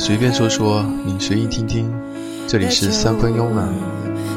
[0.00, 1.92] 我随便说说，你随意听听。
[2.48, 3.68] 这里是三分慵懒。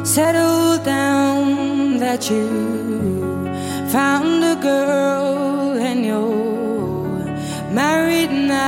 [0.04, 3.48] Settle down that you
[3.88, 7.16] found a girl and you're
[7.74, 8.60] married now.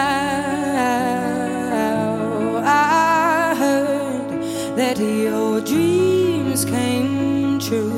[2.63, 4.40] I heard
[4.77, 7.91] that your dreams came true.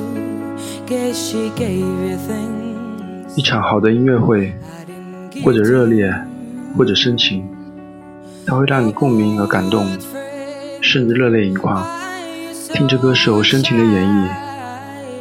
[0.87, 4.55] Guess she gave you things 一场好的音乐会
[5.43, 6.11] 或者热烈，
[6.75, 7.47] 或者深情，
[8.47, 9.85] 它会让你共鸣而感动，
[10.81, 11.85] 甚至热泪盈眶。
[12.73, 14.29] 听着歌手深情的演绎，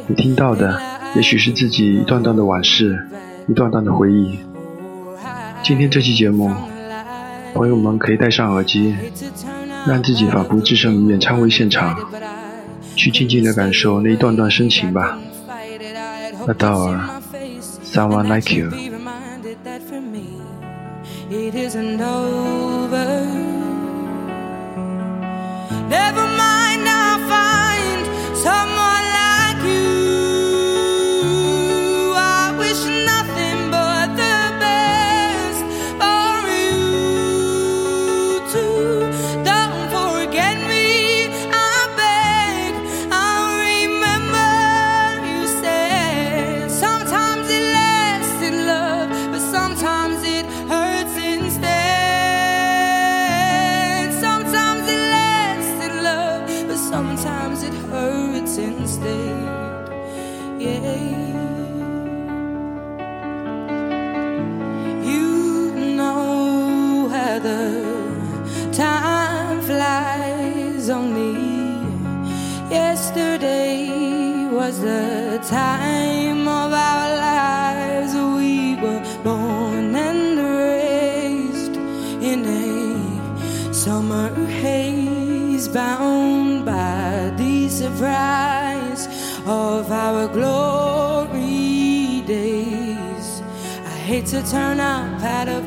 [0.07, 0.81] 你听到的
[1.13, 3.05] 也许是自己一段段的往事，
[3.47, 4.39] 一段段的回忆。
[5.61, 6.53] 今天这期节目，
[7.53, 8.95] 朋友们可以戴上耳机，
[9.85, 11.99] 让自己仿佛置身于演唱会现场，
[12.95, 15.19] 去静静的感受那一段段深情吧。
[16.47, 17.01] Adore
[17.83, 18.71] Someone Like You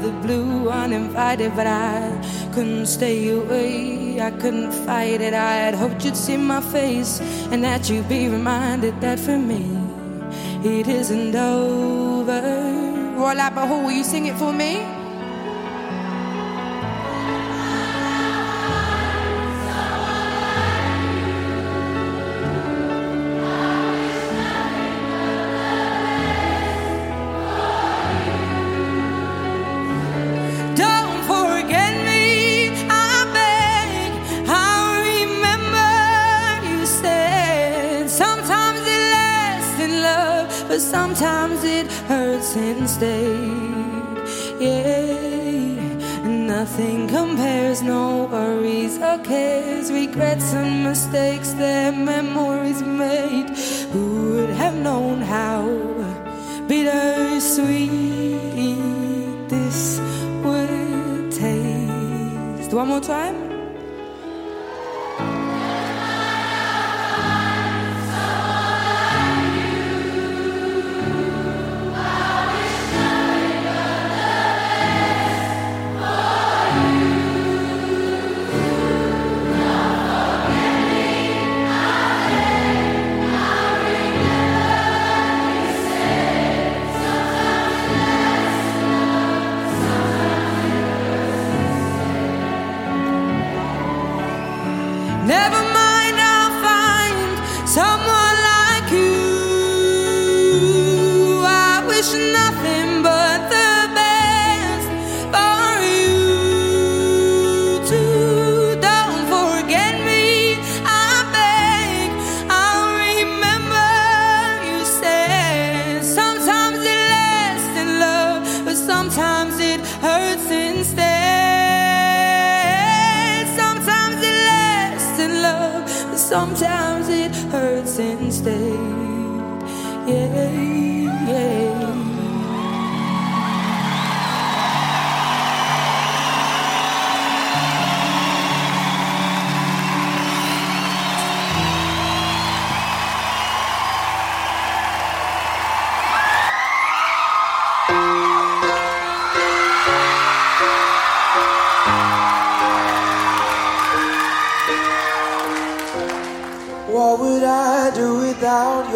[0.00, 2.10] the blue uninvited, but I
[2.54, 4.20] couldn't stay away.
[4.20, 5.34] I couldn't fight it.
[5.34, 9.64] I had hoped you'd see my face and that you'd be reminded that for me
[10.64, 12.40] it isn't over.
[13.16, 14.99] Roy Lapahoo, will you sing it for me?
[50.20, 53.48] Regrets and mistakes that memories made.
[53.92, 55.64] Who would have known how
[56.68, 57.88] bittersweet
[59.48, 59.98] this
[60.44, 62.74] would taste?
[62.74, 63.49] One more time.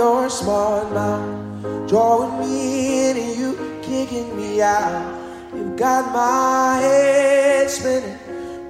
[0.05, 1.89] You're smart mouth?
[1.89, 5.03] Drawing me in and you kicking me out.
[5.55, 8.19] You've got my head spinning,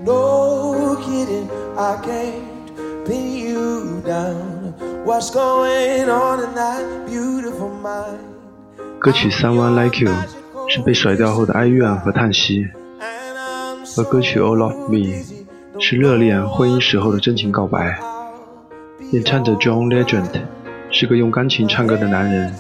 [0.04, 4.74] No kidding, I can't pin you down.
[5.04, 8.20] What's going on in that beautiful mind?
[9.00, 10.10] 歌曲《Someone Like You》
[10.68, 12.68] 是被甩掉后的哀怨和叹息，
[13.96, 14.98] 而歌曲《All of Me》
[15.80, 17.98] 是热恋婚姻时候的真情告白。
[19.10, 20.30] 演唱者 John Legend
[20.96, 22.54] 是个用钢琴唱歌的男人，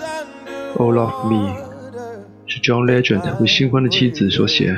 [0.76, 1.54] 《All of Me》
[2.46, 4.74] 是 John Legend 为新婚的妻子所写，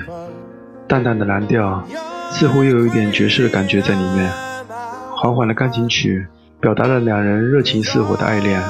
[0.87, 1.82] 淡淡的蓝调，
[2.32, 4.31] 似乎又有一点爵士的感觉在里面。
[5.17, 6.26] 缓缓的钢琴曲
[6.61, 8.62] 表达了两人热情似火的爱恋。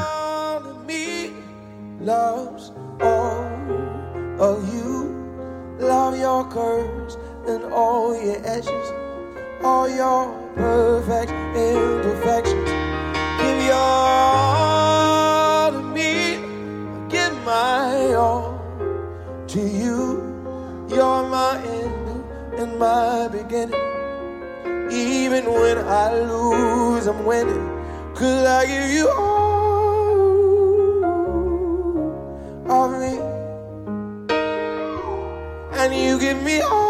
[2.07, 3.45] loves all
[4.39, 5.11] of you.
[5.81, 7.19] Love your curves
[7.49, 8.93] and all your edges,
[9.65, 12.71] all your perfect imperfections.
[13.39, 14.46] Give your
[18.17, 18.59] all
[19.49, 20.23] to you.
[20.89, 22.25] You're my end
[22.59, 23.75] and my beginning.
[24.91, 27.69] Even when I lose, I'm winning.
[28.15, 29.47] Cause I give you all
[32.71, 33.19] of me.
[35.79, 36.87] And you give me all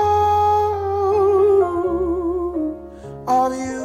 [3.26, 3.84] of you.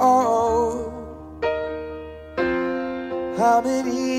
[0.00, 0.92] Oh.
[3.36, 4.07] How many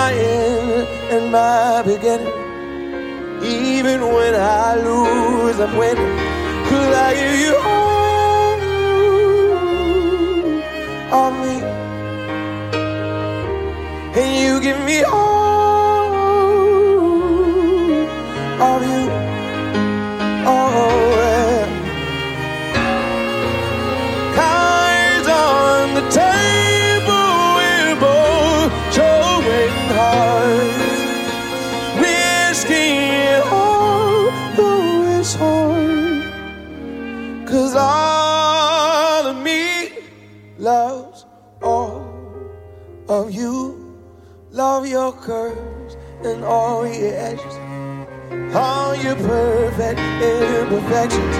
[0.00, 2.36] my end and my beginning.
[3.42, 6.12] Even when I lose, I'm winning.
[6.68, 8.58] Cause I give you all
[11.22, 11.56] of me.
[14.20, 15.29] And you give me all
[44.80, 47.54] Love your curves and all your edges.
[48.54, 51.36] All your perfect imperfections.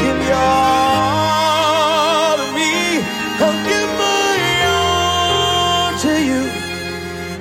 [0.00, 3.02] Give your all to me.
[3.42, 4.38] I'll give my
[4.76, 6.42] all to you.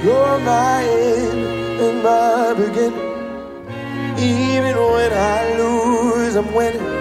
[0.03, 3.07] You're my end and my beginning.
[4.17, 6.96] Even when I lose, I'm winning.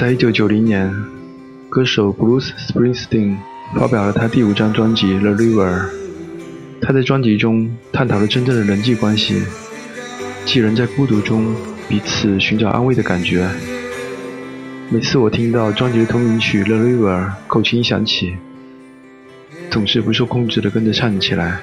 [0.00, 0.90] 在一九九零年，
[1.68, 3.36] 歌手 Bruce Springsteen
[3.74, 5.78] 发表了他第五张专辑《The River》。
[6.80, 9.42] 他在专辑中探讨了真正的人际关系，
[10.46, 11.54] 即人在孤独中
[11.86, 13.46] 彼此寻找安慰的感觉。
[14.88, 18.36] 每次我听到专辑的同名曲《The River》口琴响起，
[19.70, 21.60] 总是不受控制地跟着唱起来。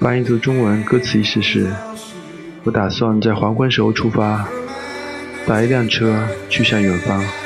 [0.00, 1.66] 翻译成中文歌词意思是：
[2.64, 4.46] 我打算在黄昏时候出发，
[5.46, 7.45] 把一辆车去向远方。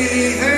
[0.00, 0.49] be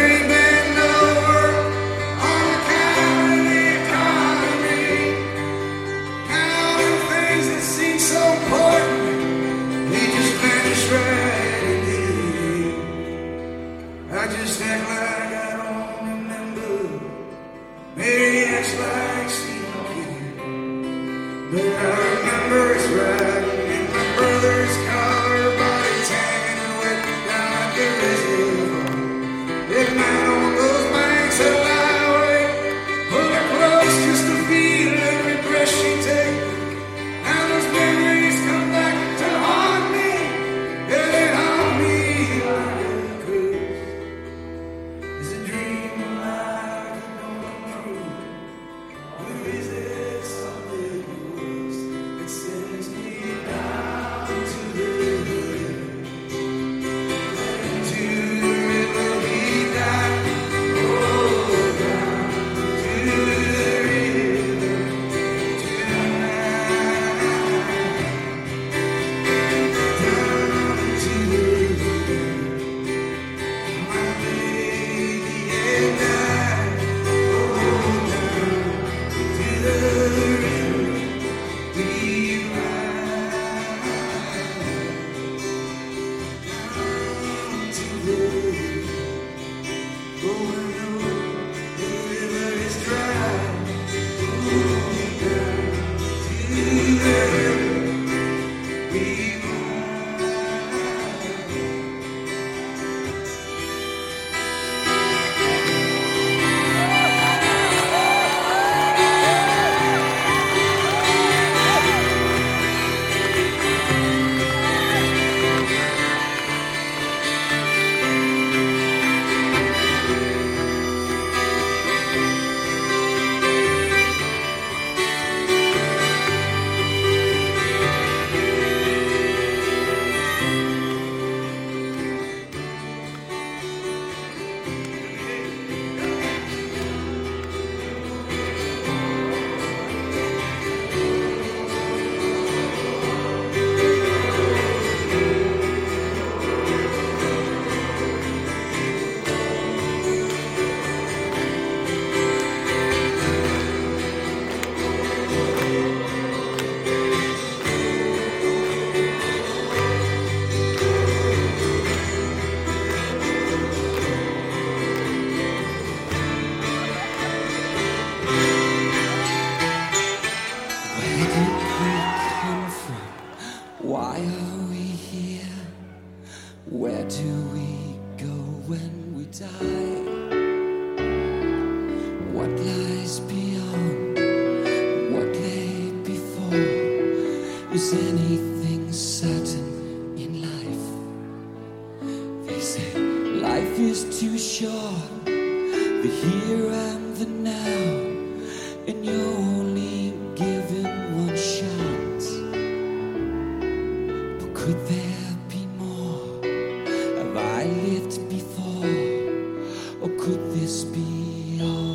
[210.23, 211.91] could this be Love？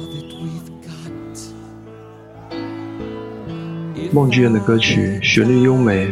[4.11, 6.09] 梦剧院的歌曲旋律优美，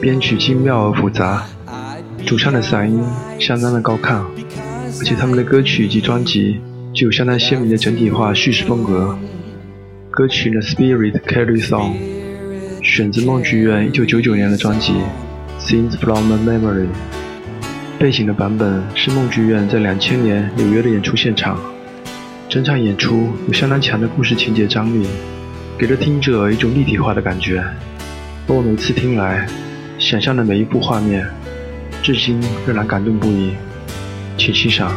[0.00, 1.44] 编曲精妙而复杂，
[2.24, 3.02] 主唱的嗓音
[3.40, 4.24] 相当的高亢，
[4.98, 6.60] 而且他们的歌曲及专辑
[6.92, 9.18] 具有相当鲜明的整体化叙事风格。
[10.10, 11.94] 歌曲《The Spirit Carry Song》
[12.84, 14.92] 选自梦剧院1999年的专辑
[15.60, 16.86] 《Scenes from a Memory》。
[17.98, 21.58] 背景的版本是梦剧院在两千年纽约的演出现场，
[22.46, 25.06] 整场演出有相当强的故事情节张力，
[25.78, 27.64] 给了听者一种立体化的感觉。
[28.48, 29.46] 而我每次听来，
[29.98, 31.26] 想象的每一部画面，
[32.02, 33.52] 至今仍然感动不已。
[34.36, 34.92] 请欣赏。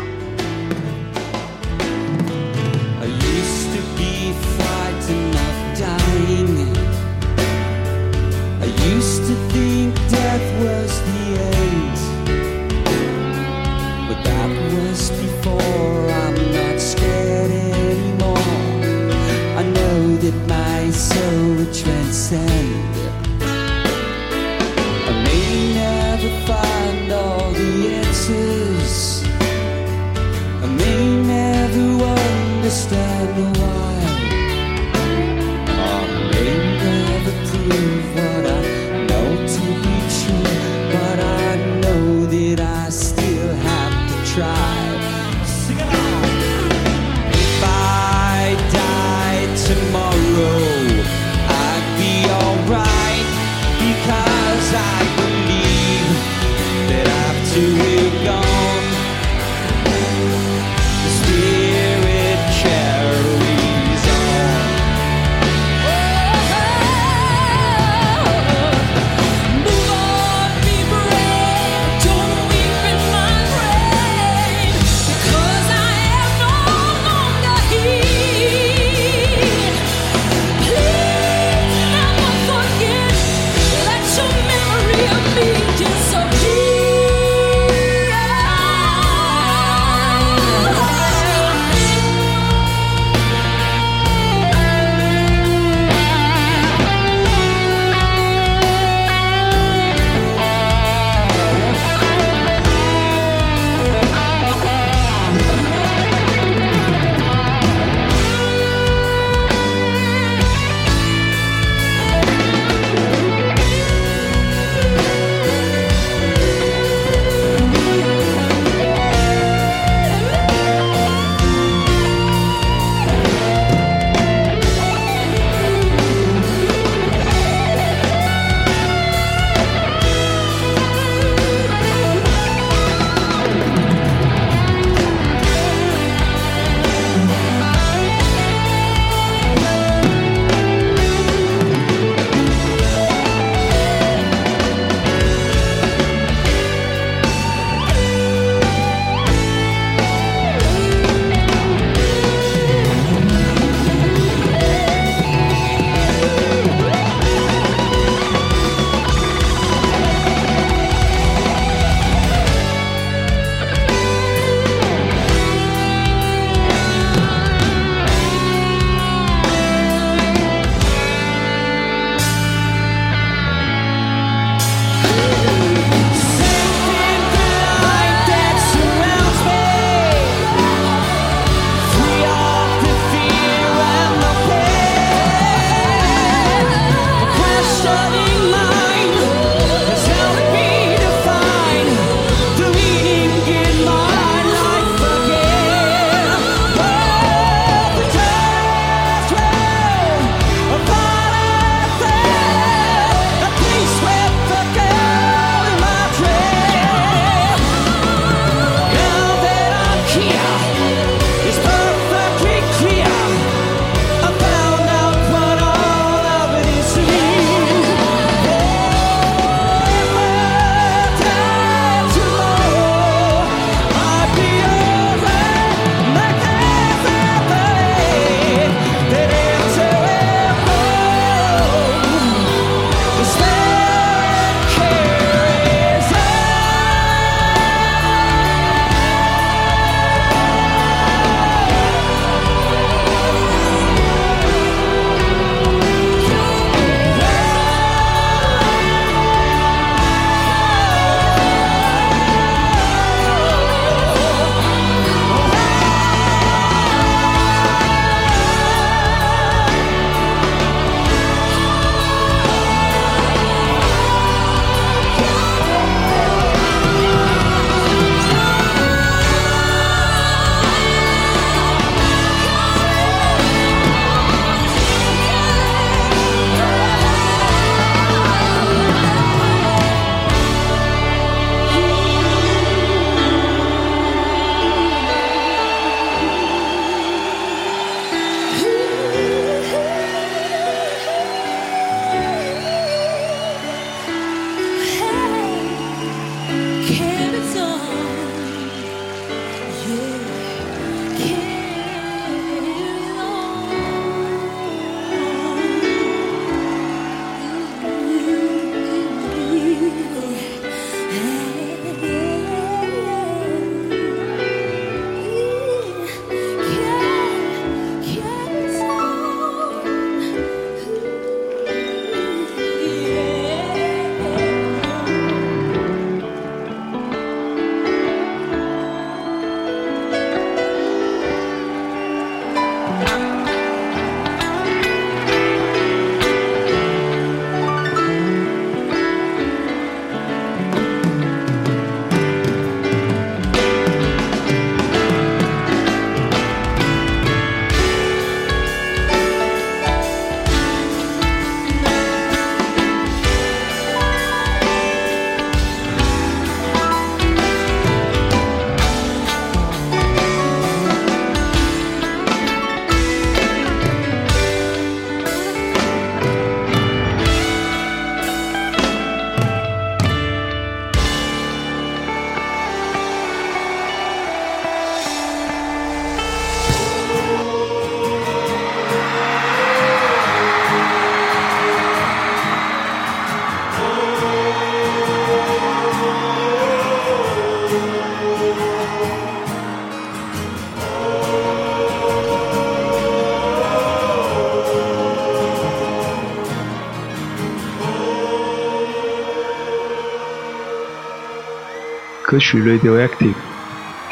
[402.40, 403.34] 歌曲《Radioactive》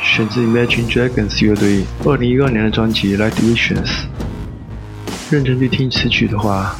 [0.04, 3.86] 选自 Imagine Dragons 乐队2012年的专辑《Light Visions》。
[5.32, 6.76] 认真去听此曲的话，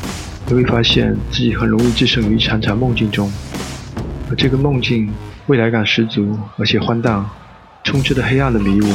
[0.46, 3.32] 你会发现自己很容易置身于一场场梦境中，
[4.30, 5.10] 而这个梦境
[5.46, 7.26] 未来感十足，而且荒诞，
[7.86, 8.94] 充斥着黑暗的迷雾。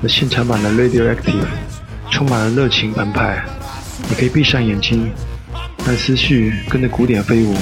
[0.00, 1.42] 而现场版的《Radioactive》
[2.12, 3.44] 充满了热情澎湃，
[4.08, 5.10] 你可以闭上眼睛，
[5.84, 7.56] 让思绪跟着鼓点飞舞。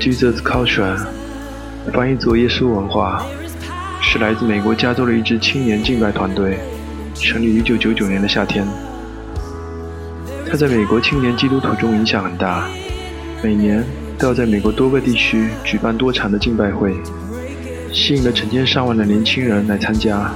[0.00, 0.96] Jesus Culture，
[1.92, 3.22] 翻译作耶稣文化，
[4.00, 6.58] 是来自美国加州的一支青年敬拜团队，
[7.14, 8.66] 成立于1999年的夏天。
[10.50, 12.66] 他在美国青年基督徒中影响很大，
[13.42, 13.84] 每年
[14.16, 16.94] 都要在美国多个地区举办多场的敬拜会，
[17.92, 20.32] 吸引了成千上万的年轻人来参加。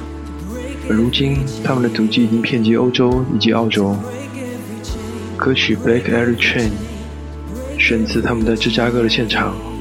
[0.90, 3.96] 而如今，他们的足迹已经遍及欧洲以及澳洲。
[5.38, 6.68] 歌曲《Black Air Train》
[7.84, 9.73] 选自他们在芝加哥的现场。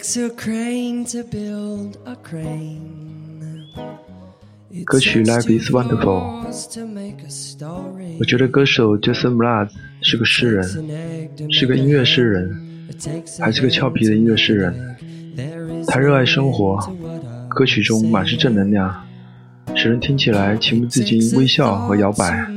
[0.00, 0.06] 歌
[4.98, 6.00] 曲《Life Is Wonderful》，
[8.18, 9.68] 我觉得歌手 Jason Mraz
[10.00, 10.64] 是个诗人，
[11.50, 12.88] 是个音乐诗人，
[13.40, 14.96] 还是个俏皮的音乐诗人。
[15.86, 16.78] 他热爱生活，
[17.50, 19.06] 歌曲中满是正能量，
[19.76, 22.48] 使人听起来情不自禁微笑和摇摆。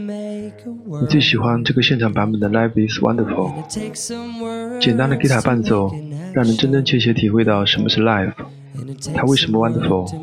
[1.01, 3.51] 你最喜欢这个现场版本的《Life Is Wonderful》？
[4.83, 5.89] 简单的吉他伴奏，
[6.33, 8.33] 让人真真切切体会到什么是 life，
[9.15, 10.13] 它为什么 wonderful？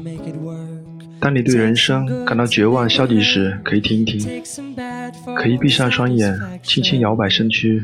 [1.19, 4.43] 当你对人生感到绝望、消极时，可以听一听，
[5.35, 7.83] 可以闭上双眼，轻轻摇摆身躯，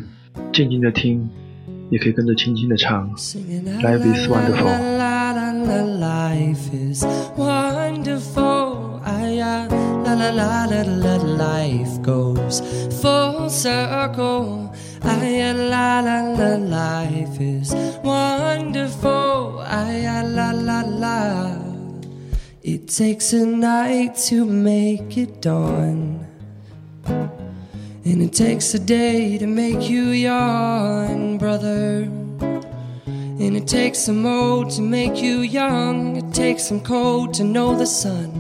[0.53, 1.27] 静静的听，
[1.89, 3.11] 也可以跟着轻轻的唱。
[3.83, 4.71] Life is wonderful.
[15.03, 15.71] Is.
[15.71, 19.61] La la la life is wonderful.
[19.61, 21.67] Ay la la la.
[22.63, 26.27] It takes a night to make it dawn.
[27.07, 32.03] And it takes a day to make you yawn, brother.
[33.39, 36.17] And it takes some old to make you young.
[36.17, 38.31] It takes some cold to know the sun.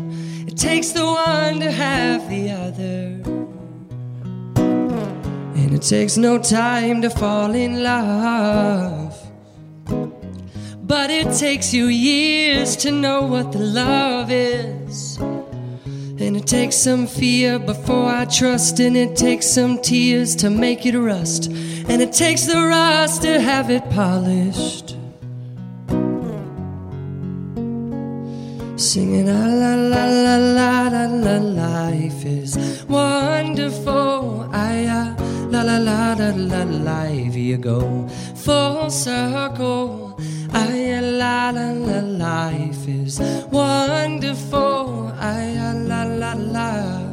[0.46, 3.45] It takes the one to have the other.
[5.76, 9.14] It takes no time to fall in love.
[10.82, 15.18] But it takes you years to know what the love is.
[15.18, 20.86] And it takes some fear before I trust, and it takes some tears to make
[20.86, 24.96] it rust, and it takes the rust to have it polished.
[28.76, 34.46] Singing la la la la la la la life is wonderful.
[34.52, 34.84] I
[35.48, 40.20] la la la la la life you go full circle.
[40.52, 43.18] I la la la life is
[43.50, 45.10] wonderful.
[45.18, 47.06] I la la la.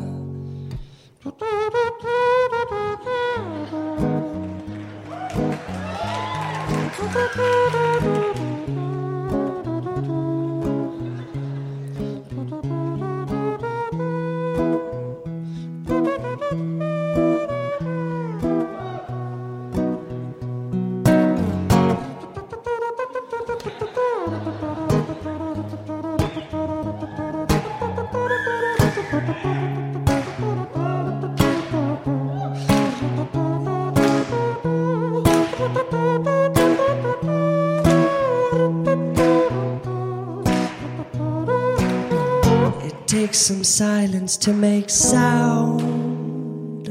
[43.34, 46.88] Takes some silence to make sound.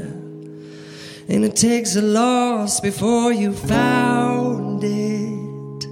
[1.29, 5.85] And it takes a loss before you found it.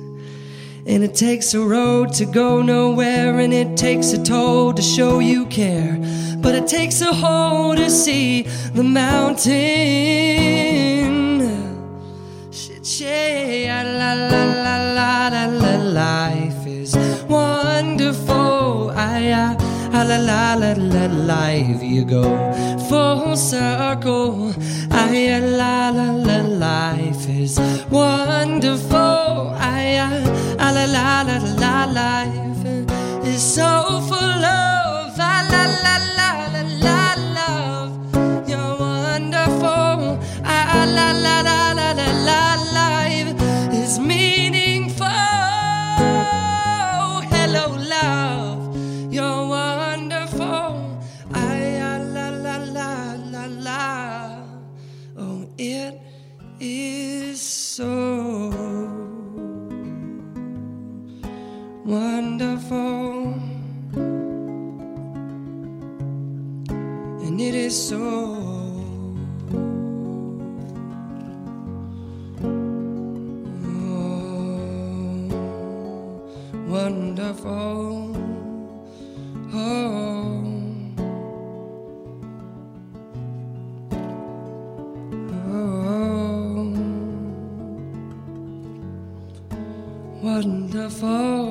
[0.85, 5.19] And it takes a road to go nowhere, and it takes a toll to show
[5.19, 5.97] you care.
[6.41, 8.41] But it takes a hole to see
[8.73, 9.51] the mountain.
[12.51, 15.71] Shit, yeah, la la la la la la.
[15.93, 16.40] Life
[20.77, 22.23] la la life you go
[22.89, 24.53] full circle.
[24.91, 27.59] I la la la life is
[27.89, 29.53] wonderful.
[29.57, 29.97] I
[30.57, 32.65] la la la la la life
[33.25, 37.01] is so full of la la la la la la
[37.37, 38.49] love.
[38.49, 40.19] You're wonderful.
[40.43, 41.60] I la la la
[62.71, 63.33] wonderful.
[67.25, 67.97] And it is so
[73.63, 73.97] oh,
[76.67, 78.15] wonderful.
[79.53, 80.45] Oh,
[85.43, 85.81] oh,
[90.21, 91.41] wonderful.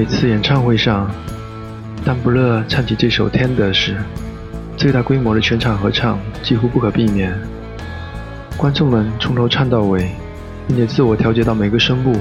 [0.00, 1.10] 每次演唱会上，
[2.06, 3.98] 但不勒唱起这首《Tender》时，
[4.74, 7.38] 最大规模的全场合唱几乎不可避免。
[8.56, 10.10] 观众们从头唱到尾，
[10.66, 12.18] 并且自我调节到每个声部，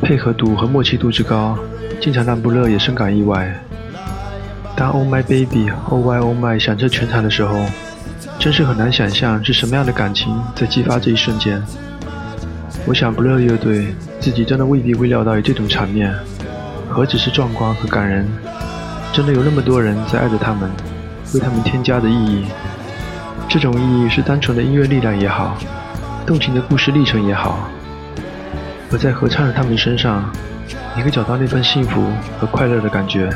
[0.00, 1.58] 配合度和默契度之高，
[2.00, 3.54] 经常让布勒也深感意外。
[4.74, 7.66] 当《Oh My Baby》《Oh Why Oh My》响彻全场的时候，
[8.38, 11.62] 真是很难想象是什么样的感情在激发这一瞬间。
[12.86, 13.88] 我想，布勒乐队
[14.20, 16.14] 自己真的未必会料到有这种场面。
[16.98, 18.26] 何止是壮观和感人，
[19.12, 20.68] 真的有那么多人在爱着他们，
[21.32, 22.46] 为他们添加的意义。
[23.48, 25.56] 这种意义是单纯的音乐力量也好，
[26.26, 27.68] 动情的故事历程也好，
[28.90, 30.28] 而在合唱的他们身上，
[30.96, 32.04] 你会找到那份幸福
[32.40, 33.30] 和快乐的感觉。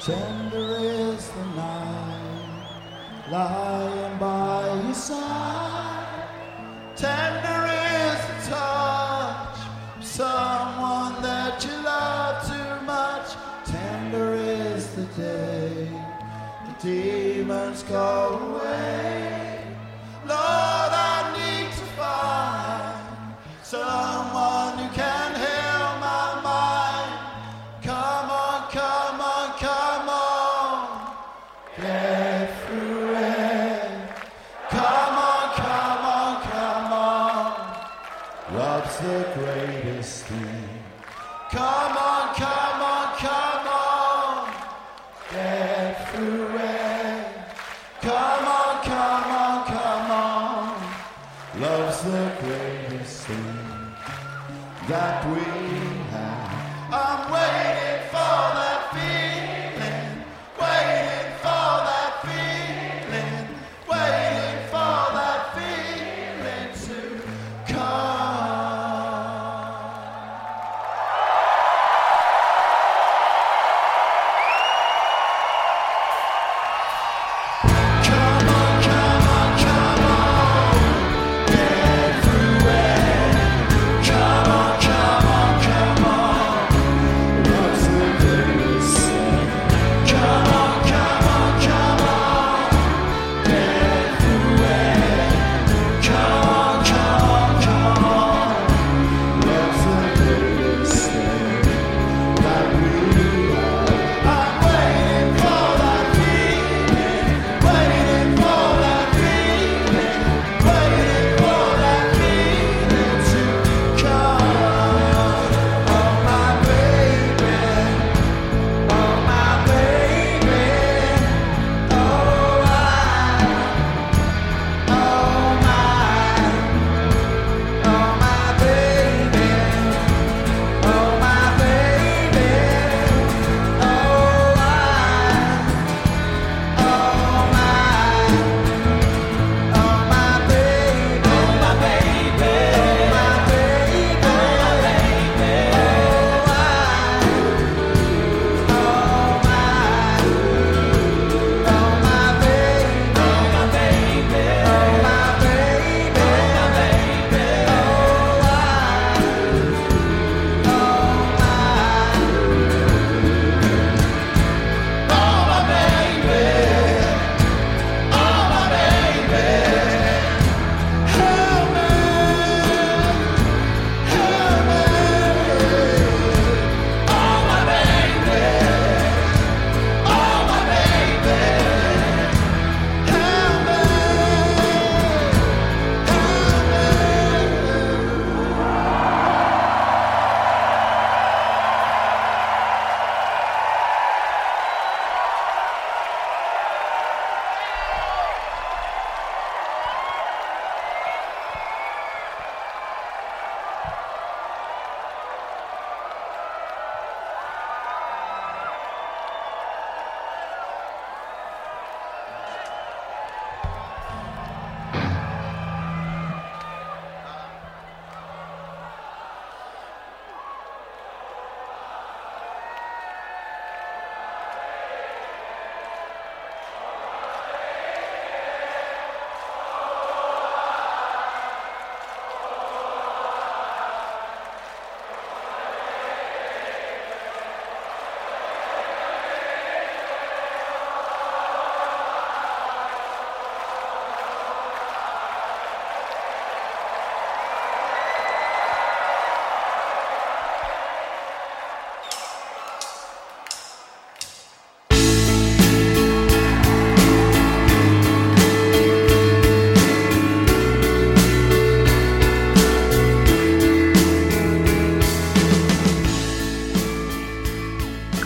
[0.00, 6.28] Tender is the night lying by your side.
[6.94, 9.58] Tender is the touch
[10.00, 13.34] someone that you love too much.
[13.66, 15.90] Tender is the day
[16.66, 18.57] the demons go away.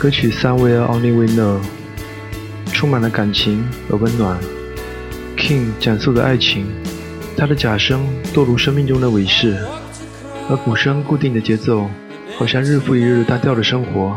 [0.03, 1.61] 歌曲《Somewhere Only We Know》
[2.73, 4.37] 充满了感情和温暖。
[5.37, 6.67] King 讲述的爱情，
[7.37, 9.57] 他的假声堕入生命中的尾饰，
[10.51, 11.89] 而鼓声固定的节奏，
[12.37, 14.17] 好像日复一日单调的生活。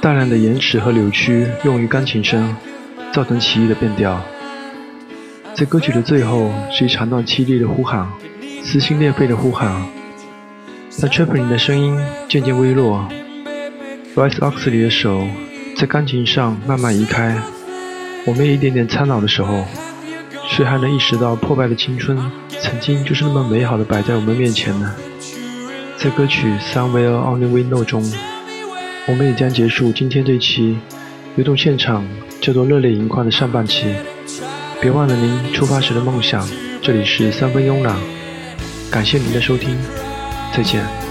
[0.00, 2.56] 大量的延迟和扭曲用于钢琴声，
[3.12, 4.20] 造成奇异的变调。
[5.54, 8.04] 在歌曲的最后是一长段凄厉的呼喊，
[8.64, 9.80] 撕心裂肺的呼喊。
[11.00, 11.96] 当 Chaplin 的声音
[12.28, 13.08] 渐渐微弱。
[14.18, 15.28] Rice Oxley 的手
[15.76, 17.40] 在钢琴上慢慢移开，
[18.26, 19.64] 我们一点点苍老的时候，
[20.48, 22.18] 谁还能意识到破败的青春
[22.60, 24.92] 曾经就是那么美好的摆在我们面前呢？
[25.96, 28.12] 在歌曲《Somewhere Only We Know》中，
[29.06, 30.76] 我们也将结束今天这期
[31.36, 32.04] 流动现场
[32.40, 33.94] 叫做热泪盈眶的上半期。
[34.80, 36.44] 别忘了您出发时的梦想。
[36.82, 37.96] 这里是三分慵懒，
[38.90, 39.78] 感谢您的收听，
[40.52, 41.07] 再见。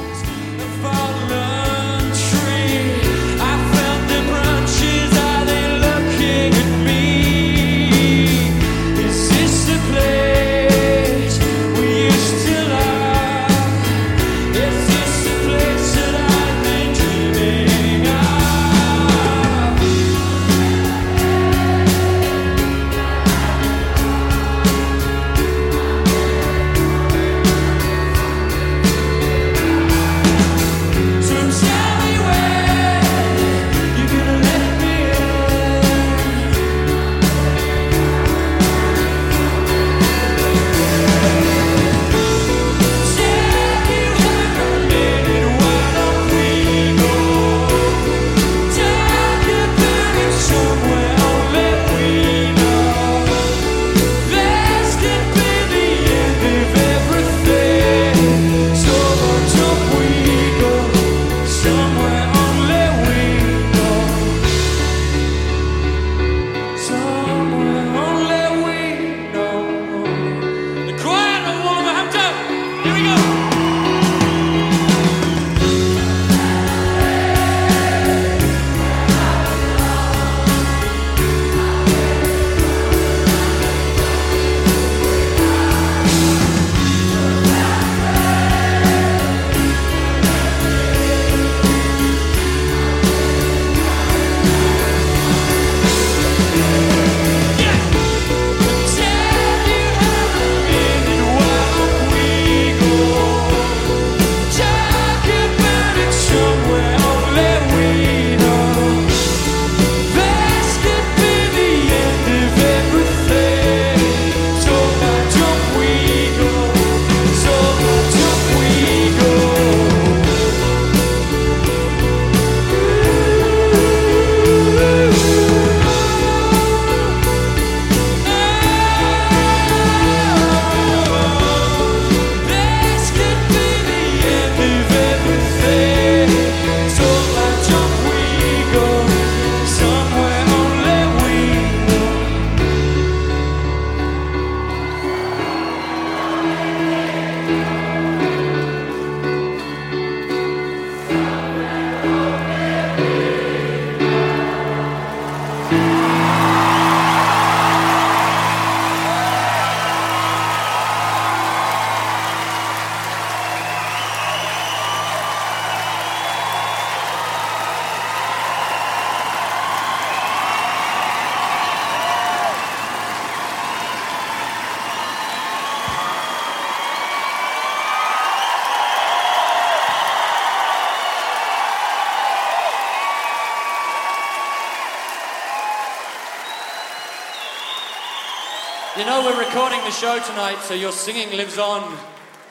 [189.99, 191.81] Show tonight, so your singing lives on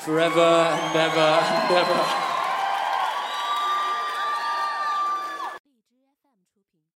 [0.01, 2.26] forever and ever and ever.